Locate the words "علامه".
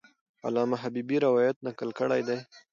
0.45-0.75